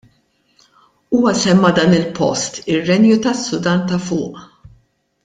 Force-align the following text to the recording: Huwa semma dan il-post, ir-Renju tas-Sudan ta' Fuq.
Huwa 1.11 1.31
semma 1.43 1.69
dan 1.79 1.95
il-post, 1.99 2.53
ir-Renju 2.73 3.17
tas-Sudan 3.23 3.81
ta' 3.87 4.01
Fuq. 4.07 4.33